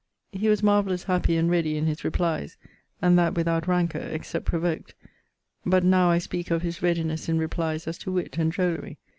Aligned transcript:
_He 0.39 0.47
was 0.49 0.63
marvellous 0.63 1.03
happy 1.03 1.37
and 1.37 1.47
ready 1.51 1.77
in 1.77 1.85
his 1.85 2.03
replies, 2.03 2.57
and 3.03 3.19
that 3.19 3.35
without 3.35 3.67
rancor 3.67 3.99
(except 3.99 4.45
provoked) 4.45 4.95
but 5.63 5.83
now 5.83 6.09
I 6.09 6.17
speake 6.17 6.49
of 6.49 6.63
his 6.63 6.79
readinesse 6.81 7.29
in 7.29 7.37
replies 7.37 7.85
as 7.87 7.99
to 7.99 8.11
witt 8.11 8.39
and 8.39 8.51
drollery. 8.51 8.97